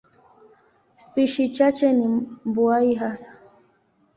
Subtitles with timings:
[0.95, 2.07] Spishi chache ni
[2.45, 3.37] mbuai hasa.